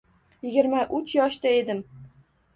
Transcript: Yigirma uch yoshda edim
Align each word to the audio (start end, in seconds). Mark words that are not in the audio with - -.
Yigirma 0.45 0.79
uch 1.01 1.13
yoshda 1.19 1.53
edim 1.61 1.85